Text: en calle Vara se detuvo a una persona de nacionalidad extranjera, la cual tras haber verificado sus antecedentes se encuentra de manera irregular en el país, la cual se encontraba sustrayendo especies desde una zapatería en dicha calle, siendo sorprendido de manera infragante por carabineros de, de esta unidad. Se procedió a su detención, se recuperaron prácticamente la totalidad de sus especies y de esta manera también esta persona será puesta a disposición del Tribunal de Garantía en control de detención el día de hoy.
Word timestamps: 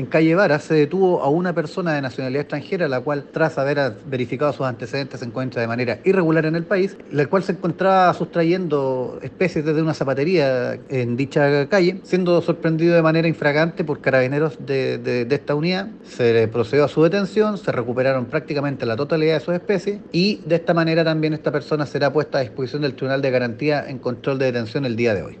en 0.00 0.06
calle 0.06 0.34
Vara 0.34 0.58
se 0.58 0.74
detuvo 0.74 1.22
a 1.22 1.28
una 1.28 1.54
persona 1.54 1.94
de 1.94 2.02
nacionalidad 2.02 2.42
extranjera, 2.42 2.88
la 2.88 3.00
cual 3.00 3.24
tras 3.32 3.58
haber 3.58 3.94
verificado 4.06 4.52
sus 4.52 4.66
antecedentes 4.66 5.20
se 5.20 5.26
encuentra 5.26 5.60
de 5.60 5.68
manera 5.68 5.98
irregular 6.04 6.46
en 6.46 6.56
el 6.56 6.64
país, 6.64 6.96
la 7.12 7.26
cual 7.26 7.42
se 7.42 7.52
encontraba 7.52 8.12
sustrayendo 8.14 9.18
especies 9.22 9.64
desde 9.64 9.82
una 9.82 9.94
zapatería 9.94 10.78
en 10.88 11.16
dicha 11.16 11.68
calle, 11.68 12.00
siendo 12.02 12.40
sorprendido 12.42 12.94
de 12.94 13.02
manera 13.02 13.28
infragante 13.28 13.84
por 13.84 14.00
carabineros 14.00 14.58
de, 14.64 14.98
de 14.98 15.34
esta 15.34 15.54
unidad. 15.54 15.88
Se 16.04 16.48
procedió 16.48 16.84
a 16.84 16.88
su 16.88 17.02
detención, 17.02 17.58
se 17.58 17.70
recuperaron 17.70 18.24
prácticamente 18.24 18.86
la 18.86 18.96
totalidad 18.96 19.34
de 19.34 19.40
sus 19.40 19.54
especies 19.54 20.00
y 20.12 20.40
de 20.46 20.56
esta 20.56 20.74
manera 20.74 21.04
también 21.04 21.34
esta 21.34 21.52
persona 21.52 21.86
será 21.86 22.12
puesta 22.12 22.38
a 22.38 22.40
disposición 22.40 22.82
del 22.82 22.94
Tribunal 22.94 23.22
de 23.22 23.30
Garantía 23.30 23.88
en 23.88 23.98
control 23.98 24.38
de 24.38 24.46
detención 24.46 24.86
el 24.86 24.96
día 24.96 25.14
de 25.14 25.22
hoy. 25.22 25.38